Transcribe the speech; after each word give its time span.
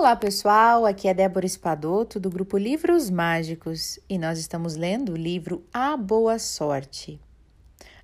Olá 0.00 0.16
pessoal, 0.16 0.86
aqui 0.86 1.08
é 1.08 1.12
Débora 1.12 1.44
Espadoto 1.44 2.18
do 2.18 2.30
grupo 2.30 2.56
Livros 2.56 3.10
Mágicos 3.10 4.00
e 4.08 4.16
nós 4.16 4.38
estamos 4.38 4.74
lendo 4.74 5.12
o 5.12 5.16
livro 5.16 5.62
A 5.74 5.94
Boa 5.94 6.38
Sorte. 6.38 7.20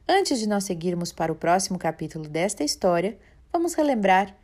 Antes 0.07 0.39
de 0.39 0.47
nós 0.47 0.65
seguirmos 0.65 1.11
para 1.11 1.33
o 1.33 1.35
próximo 1.35 1.79
capítulo 1.79 2.29
desta 2.29 2.63
história, 2.63 3.19
vamos 3.51 3.73
relembrar 3.73 4.37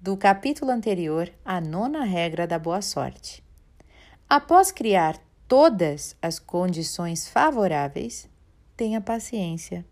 do 0.00 0.16
capítulo 0.16 0.70
anterior 0.70 1.28
a 1.44 1.60
nona 1.60 2.04
regra 2.04 2.46
da 2.46 2.60
boa 2.60 2.80
sorte. 2.80 3.42
Após 4.28 4.70
criar 4.70 5.18
todas 5.48 6.14
as 6.22 6.38
condições 6.38 7.26
favoráveis, 7.26 8.28
tenha 8.76 9.00
paciência, 9.00 9.84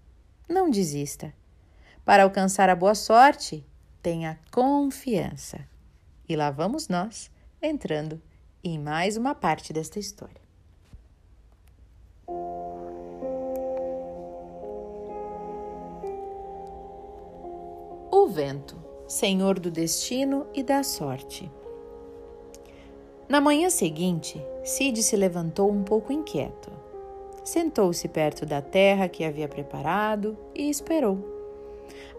não 0.48 0.70
desista. 0.70 1.34
Para 2.04 2.22
alcançar 2.22 2.68
a 2.70 2.76
boa 2.76 2.94
sorte, 2.94 3.66
tenha 4.00 4.38
confiança. 4.52 5.66
E 6.28 6.36
lá 6.36 6.50
vamos 6.50 6.88
nós 6.88 7.30
entrando 7.62 8.20
em 8.62 8.78
mais 8.78 9.16
uma 9.16 9.34
parte 9.34 9.72
desta 9.72 9.98
história. 9.98 10.40
O 18.10 18.26
vento, 18.26 18.76
senhor 19.06 19.58
do 19.58 19.70
destino 19.70 20.46
e 20.52 20.62
da 20.62 20.82
sorte. 20.82 21.50
Na 23.28 23.40
manhã 23.40 23.70
seguinte, 23.70 24.40
Cid 24.64 25.02
se 25.02 25.16
levantou 25.16 25.70
um 25.70 25.82
pouco 25.82 26.12
inquieto. 26.12 26.70
Sentou-se 27.44 28.06
perto 28.08 28.44
da 28.44 28.60
terra 28.60 29.08
que 29.08 29.24
havia 29.24 29.48
preparado 29.48 30.36
e 30.54 30.68
esperou. 30.68 31.18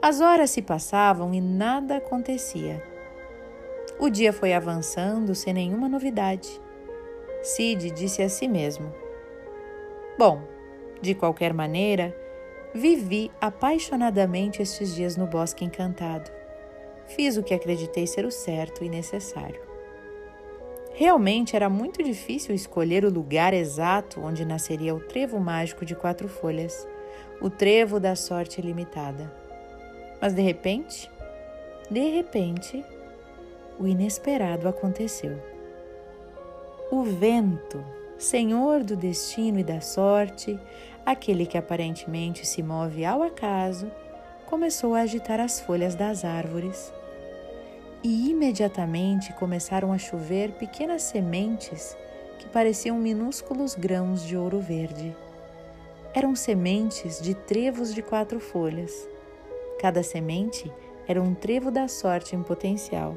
As 0.01 0.21
horas 0.21 0.49
se 0.49 0.61
passavam 0.61 1.33
e 1.33 1.41
nada 1.41 1.97
acontecia. 1.97 2.83
O 3.99 4.09
dia 4.09 4.31
foi 4.31 4.53
avançando 4.53 5.35
sem 5.35 5.53
nenhuma 5.53 5.89
novidade. 5.89 6.61
Cid 7.43 7.91
disse 7.91 8.21
a 8.21 8.29
si 8.29 8.47
mesmo: 8.47 8.93
Bom, 10.17 10.41
de 11.01 11.13
qualquer 11.13 11.53
maneira, 11.53 12.15
vivi 12.73 13.29
apaixonadamente 13.41 14.61
estes 14.61 14.95
dias 14.95 15.17
no 15.17 15.27
bosque 15.27 15.65
encantado. 15.65 16.31
Fiz 17.07 17.35
o 17.35 17.43
que 17.43 17.53
acreditei 17.53 18.07
ser 18.07 18.25
o 18.25 18.31
certo 18.31 18.85
e 18.85 18.89
necessário. 18.89 19.61
Realmente 20.93 21.55
era 21.55 21.69
muito 21.69 22.01
difícil 22.01 22.53
escolher 22.55 23.03
o 23.03 23.11
lugar 23.11 23.53
exato 23.53 24.21
onde 24.21 24.45
nasceria 24.45 24.95
o 24.95 24.99
trevo 24.99 25.39
mágico 25.39 25.85
de 25.85 25.95
quatro 25.95 26.29
folhas, 26.29 26.87
o 27.41 27.49
trevo 27.49 27.99
da 27.99 28.15
sorte 28.15 28.61
limitada. 28.61 29.33
Mas 30.21 30.33
de 30.33 30.41
repente, 30.41 31.09
de 31.89 32.09
repente, 32.09 32.85
o 33.79 33.87
inesperado 33.87 34.67
aconteceu. 34.67 35.41
O 36.91 37.03
vento, 37.03 37.83
senhor 38.17 38.83
do 38.83 38.95
destino 38.95 39.59
e 39.59 39.63
da 39.63 39.79
sorte, 39.79 40.59
aquele 41.05 41.45
que 41.45 41.57
aparentemente 41.57 42.45
se 42.45 42.61
move 42.61 43.05
ao 43.05 43.23
acaso, 43.23 43.89
começou 44.45 44.95
a 44.95 45.01
agitar 45.01 45.39
as 45.39 45.59
folhas 45.59 45.95
das 45.95 46.25
árvores. 46.25 46.91
E 48.03 48.29
imediatamente 48.29 49.31
começaram 49.33 49.93
a 49.93 49.97
chover 49.97 50.51
pequenas 50.53 51.03
sementes 51.03 51.95
que 52.39 52.47
pareciam 52.49 52.97
minúsculos 52.97 53.75
grãos 53.75 54.25
de 54.25 54.35
ouro 54.35 54.59
verde. 54.59 55.15
Eram 56.13 56.35
sementes 56.35 57.21
de 57.21 57.35
trevos 57.35 57.93
de 57.93 58.01
quatro 58.01 58.39
folhas. 58.39 59.07
Cada 59.79 60.01
semente 60.01 60.71
era 61.07 61.21
um 61.21 61.35
trevo 61.35 61.69
da 61.69 61.87
sorte 61.87 62.35
em 62.35 62.41
potencial. 62.41 63.15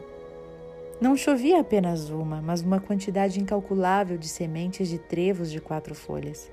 Não 1.03 1.17
chovia 1.17 1.59
apenas 1.59 2.11
uma, 2.11 2.41
mas 2.41 2.63
uma 2.63 2.79
quantidade 2.79 3.41
incalculável 3.41 4.17
de 4.17 4.29
sementes 4.29 4.89
de 4.89 5.01
trevos 5.01 5.51
de 5.51 5.61
quatro 5.61 5.97
folhas. 5.97 6.49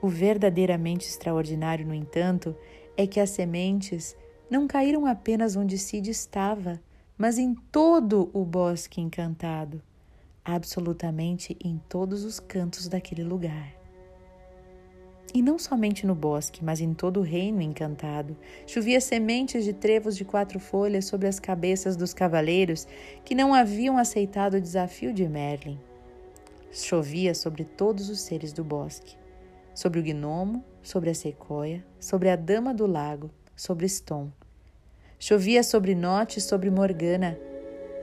O 0.00 0.06
verdadeiramente 0.06 1.08
extraordinário, 1.08 1.84
no 1.84 1.92
entanto, 1.92 2.54
é 2.96 3.04
que 3.04 3.18
as 3.18 3.30
sementes 3.30 4.16
não 4.48 4.68
caíram 4.68 5.06
apenas 5.06 5.56
onde 5.56 5.76
Cid 5.76 6.08
estava, 6.08 6.80
mas 7.18 7.36
em 7.36 7.52
todo 7.52 8.30
o 8.32 8.44
bosque 8.44 9.00
encantado, 9.00 9.82
absolutamente 10.44 11.56
em 11.64 11.82
todos 11.88 12.22
os 12.22 12.38
cantos 12.38 12.86
daquele 12.86 13.24
lugar. 13.24 13.81
E 15.34 15.40
não 15.40 15.58
somente 15.58 16.06
no 16.06 16.14
bosque, 16.14 16.62
mas 16.62 16.80
em 16.80 16.92
todo 16.92 17.20
o 17.20 17.22
reino 17.22 17.62
encantado, 17.62 18.36
chovia 18.66 19.00
sementes 19.00 19.64
de 19.64 19.72
trevos 19.72 20.14
de 20.14 20.26
quatro 20.26 20.60
folhas 20.60 21.06
sobre 21.06 21.26
as 21.26 21.40
cabeças 21.40 21.96
dos 21.96 22.12
cavaleiros 22.12 22.86
que 23.24 23.34
não 23.34 23.54
haviam 23.54 23.96
aceitado 23.96 24.54
o 24.54 24.60
desafio 24.60 25.12
de 25.12 25.26
Merlin. 25.26 25.78
Chovia 26.70 27.34
sobre 27.34 27.64
todos 27.64 28.10
os 28.10 28.20
seres 28.20 28.52
do 28.52 28.62
bosque, 28.62 29.16
sobre 29.74 30.00
o 30.00 30.02
gnomo, 30.02 30.62
sobre 30.82 31.08
a 31.08 31.14
sequoia, 31.14 31.82
sobre 31.98 32.28
a 32.28 32.36
dama 32.36 32.74
do 32.74 32.86
lago, 32.86 33.30
sobre 33.56 33.86
Ston. 33.86 34.30
Chovia 35.18 35.62
sobre 35.62 35.94
Note 35.94 36.40
e 36.40 36.42
sobre 36.42 36.68
Morgana. 36.68 37.38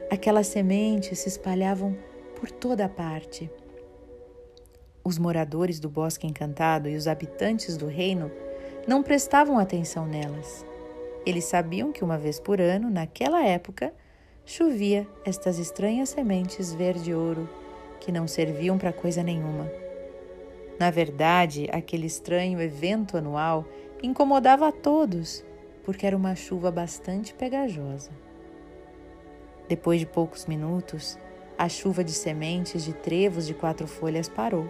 Aquelas 0.09 0.47
sementes 0.47 1.19
se 1.19 1.27
espalhavam 1.27 1.95
por 2.39 2.49
toda 2.49 2.85
a 2.85 2.89
parte 2.89 3.51
os 5.03 5.17
moradores 5.17 5.79
do 5.79 5.89
Bosque 5.89 6.27
Encantado 6.27 6.89
e 6.89 6.95
os 6.95 7.07
habitantes 7.07 7.77
do 7.77 7.87
reino 7.87 8.31
não 8.87 9.03
prestavam 9.03 9.57
atenção 9.57 10.05
nelas. 10.05 10.65
Eles 11.25 11.45
sabiam 11.45 11.91
que 11.91 12.03
uma 12.03 12.17
vez 12.17 12.39
por 12.39 12.59
ano, 12.59 12.89
naquela 12.89 13.43
época, 13.43 13.93
chovia 14.45 15.07
estas 15.25 15.59
estranhas 15.59 16.09
sementes 16.09 16.73
verde-ouro 16.73 17.47
que 17.99 18.11
não 18.11 18.27
serviam 18.27 18.77
para 18.77 18.93
coisa 18.93 19.21
nenhuma. 19.21 19.69
Na 20.79 20.89
verdade, 20.89 21.69
aquele 21.71 22.07
estranho 22.07 22.61
evento 22.61 23.17
anual 23.17 23.65
incomodava 24.01 24.67
a 24.67 24.71
todos, 24.71 25.43
porque 25.83 26.07
era 26.07 26.15
uma 26.15 26.35
chuva 26.35 26.71
bastante 26.71 27.33
pegajosa. 27.33 28.11
Depois 29.67 29.99
de 29.99 30.05
poucos 30.05 30.45
minutos, 30.45 31.19
a 31.57 31.67
chuva 31.67 32.03
de 32.03 32.13
sementes 32.13 32.83
de 32.85 32.93
trevos 32.93 33.45
de 33.45 33.53
quatro 33.53 33.85
folhas 33.85 34.29
parou 34.29 34.67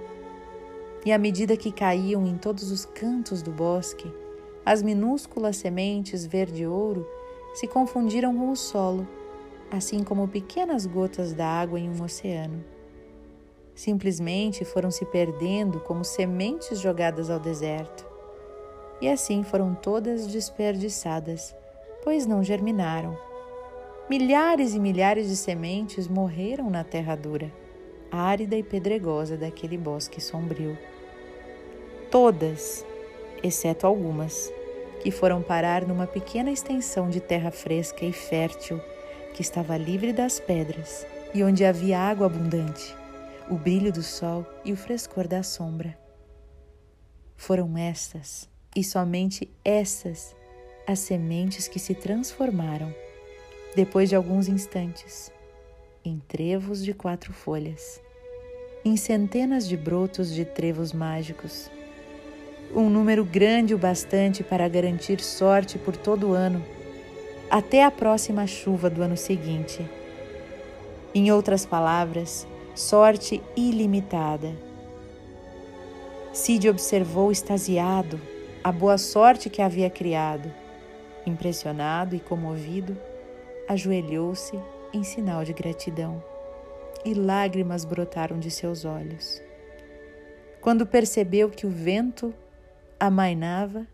e 1.05 1.11
à 1.11 1.17
medida 1.17 1.55
que 1.55 1.71
caíam 1.71 2.25
em 2.25 2.37
todos 2.37 2.71
os 2.71 2.85
cantos 2.85 3.41
do 3.41 3.51
bosque, 3.51 4.11
as 4.65 4.81
minúsculas 4.81 5.57
sementes 5.57 6.25
verde-ouro 6.25 7.07
se 7.53 7.67
confundiram 7.67 8.35
com 8.35 8.51
o 8.51 8.55
solo, 8.55 9.07
assim 9.71 10.03
como 10.03 10.27
pequenas 10.27 10.85
gotas 10.85 11.33
d'água 11.33 11.79
em 11.79 11.89
um 11.89 12.03
oceano. 12.03 12.63
Simplesmente 13.73 14.65
foram 14.65 14.91
se 14.91 15.05
perdendo 15.05 15.79
como 15.79 16.03
sementes 16.03 16.79
jogadas 16.79 17.29
ao 17.29 17.39
deserto. 17.39 18.05
E 19.01 19.07
assim 19.07 19.41
foram 19.43 19.73
todas 19.73 20.27
desperdiçadas, 20.27 21.55
pois 22.03 22.25
não 22.25 22.43
germinaram. 22.43 23.17
Milhares 24.09 24.73
e 24.75 24.79
milhares 24.79 25.29
de 25.29 25.37
sementes 25.37 26.07
morreram 26.09 26.69
na 26.69 26.83
terra 26.83 27.15
dura 27.15 27.49
árida 28.11 28.55
e 28.55 28.63
pedregosa 28.63 29.37
daquele 29.37 29.77
bosque 29.77 30.21
sombrio. 30.21 30.77
Todas, 32.11 32.85
exceto 33.43 33.85
algumas, 33.85 34.51
que 35.01 35.11
foram 35.11 35.41
parar 35.41 35.85
numa 35.87 36.07
pequena 36.07 36.51
extensão 36.51 37.09
de 37.09 37.19
terra 37.19 37.51
fresca 37.51 38.05
e 38.05 38.11
fértil 38.11 38.81
que 39.33 39.41
estava 39.41 39.77
livre 39.77 40.11
das 40.11 40.39
pedras 40.39 41.05
e 41.33 41.43
onde 41.43 41.63
havia 41.63 41.99
água 41.99 42.25
abundante, 42.25 42.95
o 43.49 43.55
brilho 43.55 43.91
do 43.91 44.03
sol 44.03 44.45
e 44.65 44.73
o 44.73 44.77
frescor 44.77 45.27
da 45.27 45.43
sombra. 45.43 45.97
Foram 47.37 47.77
essas, 47.77 48.49
e 48.75 48.83
somente 48.83 49.49
essas, 49.63 50.35
as 50.85 50.99
sementes 50.99 51.67
que 51.67 51.79
se 51.79 51.93
transformaram, 51.93 52.93
depois 53.75 54.09
de 54.09 54.15
alguns 54.15 54.47
instantes, 54.47 55.31
em 56.03 56.21
trevos 56.27 56.83
de 56.83 56.93
quatro 56.93 57.33
folhas 57.33 58.01
em 58.83 58.95
centenas 58.95 59.67
de 59.67 59.75
brotos 59.75 60.33
de 60.33 60.45
trevos 60.45 60.93
mágicos. 60.93 61.69
Um 62.73 62.89
número 62.89 63.25
grande 63.25 63.73
o 63.73 63.77
bastante 63.77 64.43
para 64.43 64.67
garantir 64.69 65.19
sorte 65.19 65.77
por 65.77 65.97
todo 65.97 66.29
o 66.29 66.33
ano, 66.33 66.63
até 67.49 67.83
a 67.83 67.91
próxima 67.91 68.47
chuva 68.47 68.89
do 68.89 69.01
ano 69.01 69.17
seguinte. 69.17 69.85
Em 71.13 71.31
outras 71.31 71.65
palavras, 71.65 72.47
sorte 72.75 73.41
ilimitada. 73.55 74.53
Cid 76.31 76.69
observou 76.69 77.31
extasiado 77.31 78.19
a 78.63 78.71
boa 78.71 78.97
sorte 78.97 79.49
que 79.49 79.61
havia 79.61 79.89
criado. 79.89 80.51
Impressionado 81.25 82.15
e 82.15 82.19
comovido, 82.19 82.95
ajoelhou-se 83.67 84.57
em 84.93 85.03
sinal 85.03 85.43
de 85.43 85.53
gratidão 85.53 86.23
e 87.05 87.13
lágrimas 87.13 87.85
brotaram 87.85 88.39
de 88.39 88.51
seus 88.51 88.85
olhos. 88.85 89.41
Quando 90.61 90.85
percebeu 90.85 91.49
que 91.49 91.65
o 91.65 91.69
vento 91.69 92.33
amainava, 92.99 93.87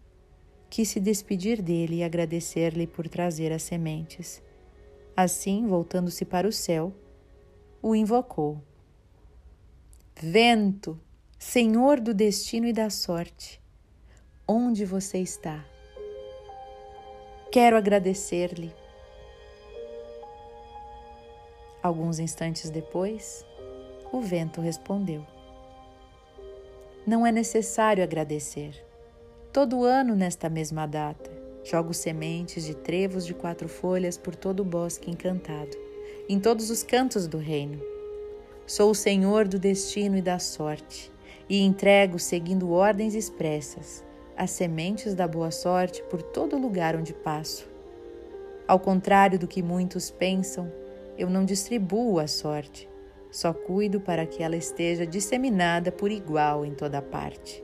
quis 0.69 0.89
se 0.89 0.99
despedir 0.99 1.61
dele 1.61 1.97
e 1.97 2.03
agradecer-lhe 2.03 2.87
por 2.87 3.07
trazer 3.07 3.51
as 3.51 3.63
sementes. 3.63 4.41
Assim, 5.15 5.67
voltando-se 5.67 6.25
para 6.25 6.47
o 6.47 6.51
céu, 6.51 6.93
o 7.81 7.95
invocou. 7.95 8.61
Vento, 10.19 10.99
Senhor 11.37 11.99
do 11.99 12.13
destino 12.13 12.67
e 12.67 12.73
da 12.73 12.89
sorte, 12.89 13.61
onde 14.47 14.83
você 14.85 15.19
está? 15.19 15.63
Quero 17.51 17.77
agradecer-lhe. 17.77 18.84
Alguns 21.85 22.17
instantes 22.17 22.71
depois, 22.71 23.45
o 24.11 24.19
vento 24.19 24.59
respondeu: 24.59 25.23
Não 27.05 27.27
é 27.27 27.31
necessário 27.31 28.03
agradecer. 28.03 28.83
Todo 29.53 29.83
ano, 29.83 30.15
nesta 30.15 30.49
mesma 30.49 30.87
data, 30.87 31.31
jogo 31.63 31.93
sementes 31.93 32.65
de 32.65 32.73
trevos 32.73 33.23
de 33.23 33.35
quatro 33.35 33.69
folhas 33.69 34.17
por 34.17 34.35
todo 34.35 34.61
o 34.61 34.65
bosque 34.65 35.11
encantado, 35.11 35.77
em 36.27 36.39
todos 36.39 36.71
os 36.71 36.81
cantos 36.81 37.27
do 37.27 37.37
reino. 37.37 37.79
Sou 38.65 38.89
o 38.89 38.95
Senhor 38.95 39.47
do 39.47 39.59
destino 39.59 40.17
e 40.17 40.23
da 40.23 40.39
sorte, 40.39 41.11
e 41.47 41.61
entrego, 41.61 42.17
seguindo 42.17 42.71
ordens 42.71 43.13
expressas, 43.13 44.03
as 44.35 44.49
sementes 44.49 45.13
da 45.13 45.27
boa 45.27 45.51
sorte 45.51 46.01
por 46.09 46.23
todo 46.23 46.57
lugar 46.57 46.95
onde 46.95 47.13
passo. 47.13 47.69
Ao 48.67 48.79
contrário 48.79 49.37
do 49.37 49.47
que 49.47 49.61
muitos 49.61 50.09
pensam, 50.09 50.83
eu 51.17 51.29
não 51.29 51.45
distribuo 51.45 52.19
a 52.19 52.27
sorte, 52.27 52.89
só 53.31 53.53
cuido 53.53 53.99
para 53.99 54.25
que 54.25 54.41
ela 54.43 54.55
esteja 54.55 55.05
disseminada 55.05 55.91
por 55.91 56.11
igual 56.11 56.65
em 56.65 56.73
toda 56.73 57.01
parte. 57.01 57.63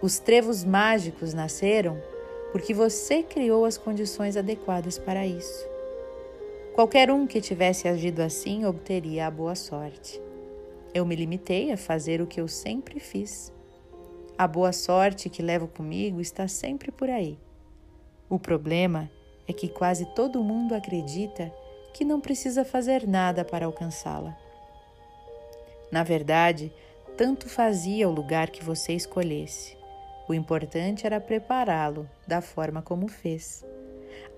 Os 0.00 0.18
trevos 0.18 0.64
mágicos 0.64 1.34
nasceram 1.34 2.00
porque 2.52 2.72
você 2.72 3.22
criou 3.22 3.64
as 3.64 3.76
condições 3.76 4.36
adequadas 4.36 4.98
para 4.98 5.26
isso. 5.26 5.68
Qualquer 6.74 7.10
um 7.10 7.26
que 7.26 7.40
tivesse 7.40 7.88
agido 7.88 8.20
assim 8.20 8.64
obteria 8.64 9.26
a 9.26 9.30
boa 9.30 9.54
sorte. 9.54 10.20
Eu 10.94 11.04
me 11.04 11.14
limitei 11.14 11.72
a 11.72 11.76
fazer 11.76 12.22
o 12.22 12.26
que 12.26 12.40
eu 12.40 12.48
sempre 12.48 12.98
fiz. 12.98 13.52
A 14.38 14.46
boa 14.46 14.72
sorte 14.72 15.28
que 15.28 15.42
levo 15.42 15.66
comigo 15.66 16.20
está 16.20 16.48
sempre 16.48 16.90
por 16.90 17.10
aí. 17.10 17.38
O 18.30 18.38
problema 18.38 19.10
é 19.46 19.52
que 19.52 19.68
quase 19.68 20.06
todo 20.14 20.42
mundo 20.44 20.74
acredita 20.74 21.52
que 21.98 22.04
não 22.04 22.20
precisa 22.20 22.64
fazer 22.64 23.08
nada 23.08 23.44
para 23.44 23.66
alcançá-la. 23.66 24.38
Na 25.90 26.04
verdade, 26.04 26.72
tanto 27.16 27.48
fazia 27.48 28.08
o 28.08 28.12
lugar 28.12 28.50
que 28.50 28.62
você 28.62 28.92
escolhesse. 28.92 29.76
O 30.28 30.32
importante 30.32 31.04
era 31.04 31.20
prepará-lo 31.20 32.08
da 32.24 32.40
forma 32.40 32.80
como 32.80 33.08
fez. 33.08 33.64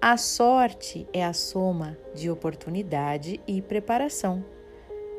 A 0.00 0.16
sorte 0.16 1.06
é 1.12 1.22
a 1.22 1.34
soma 1.34 1.98
de 2.14 2.30
oportunidade 2.30 3.38
e 3.46 3.60
preparação, 3.60 4.42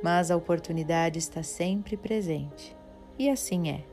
mas 0.02 0.32
a 0.32 0.36
oportunidade 0.36 1.20
está 1.20 1.44
sempre 1.44 1.96
presente. 1.96 2.76
E 3.20 3.30
assim 3.30 3.70
é. 3.70 3.84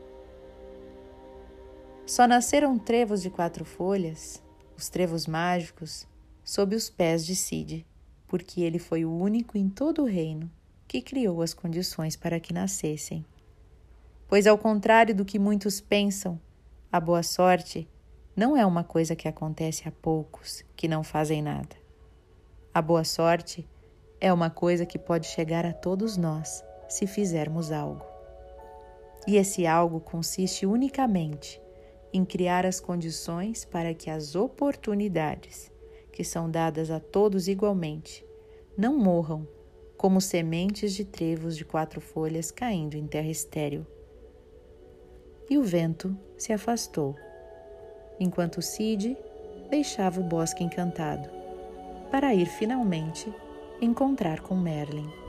Só 2.06 2.26
nasceram 2.26 2.78
trevos 2.78 3.20
de 3.20 3.28
quatro 3.28 3.66
folhas, 3.66 4.42
os 4.74 4.88
trevos 4.88 5.26
mágicos, 5.26 6.08
sob 6.42 6.74
os 6.74 6.88
pés 6.88 7.26
de 7.26 7.36
Cid, 7.36 7.86
porque 8.28 8.60
ele 8.60 8.78
foi 8.78 9.04
o 9.04 9.12
único 9.12 9.58
em 9.58 9.68
todo 9.68 10.02
o 10.02 10.06
reino 10.06 10.50
que 10.86 11.02
criou 11.02 11.42
as 11.42 11.52
condições 11.52 12.14
para 12.14 12.38
que 12.38 12.52
nascessem. 12.52 13.24
Pois, 14.28 14.46
ao 14.46 14.56
contrário 14.56 15.14
do 15.14 15.24
que 15.24 15.38
muitos 15.38 15.80
pensam, 15.80 16.40
a 16.92 17.00
boa 17.00 17.22
sorte 17.22 17.88
não 18.36 18.56
é 18.56 18.64
uma 18.64 18.84
coisa 18.84 19.16
que 19.16 19.26
acontece 19.26 19.88
a 19.88 19.92
poucos 19.92 20.64
que 20.76 20.86
não 20.86 21.02
fazem 21.02 21.42
nada. 21.42 21.76
A 22.72 22.80
boa 22.80 23.04
sorte 23.04 23.66
é 24.20 24.32
uma 24.32 24.50
coisa 24.50 24.86
que 24.86 24.98
pode 24.98 25.26
chegar 25.26 25.66
a 25.66 25.72
todos 25.72 26.16
nós 26.16 26.62
se 26.88 27.06
fizermos 27.06 27.72
algo. 27.72 28.04
E 29.26 29.36
esse 29.36 29.66
algo 29.66 30.00
consiste 30.00 30.64
unicamente 30.64 31.60
em 32.12 32.24
criar 32.24 32.64
as 32.64 32.80
condições 32.80 33.64
para 33.64 33.92
que 33.92 34.08
as 34.08 34.34
oportunidades, 34.34 35.70
que 36.12 36.24
são 36.24 36.50
dadas 36.50 36.90
a 36.90 36.98
todos 37.00 37.48
igualmente, 37.48 38.24
não 38.76 38.96
morram 38.96 39.46
como 39.96 40.20
sementes 40.20 40.94
de 40.94 41.04
trevos 41.04 41.56
de 41.56 41.64
quatro 41.64 42.00
folhas 42.00 42.50
caindo 42.50 42.96
em 42.96 43.06
terra 43.06 43.28
estéril. 43.28 43.86
E 45.50 45.58
o 45.58 45.62
vento 45.62 46.16
se 46.36 46.52
afastou 46.52 47.16
enquanto 48.20 48.62
Cid 48.62 49.16
deixava 49.70 50.20
o 50.20 50.24
bosque 50.24 50.64
encantado 50.64 51.28
para 52.10 52.34
ir 52.34 52.46
finalmente 52.46 53.32
encontrar 53.80 54.40
com 54.40 54.56
Merlin. 54.56 55.27